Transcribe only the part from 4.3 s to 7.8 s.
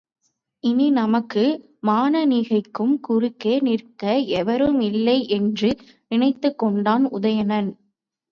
எவருமில்லை என்று நினைத்துக் கொண்டான் உதயணன்.